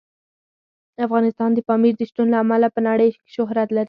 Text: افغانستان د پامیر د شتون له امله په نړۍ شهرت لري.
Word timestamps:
افغانستان 1.05 1.49
د 1.53 1.59
پامیر 1.69 1.93
د 1.97 2.01
شتون 2.09 2.27
له 2.31 2.37
امله 2.43 2.67
په 2.75 2.79
نړۍ 2.87 3.09
شهرت 3.35 3.67
لري. 3.75 3.79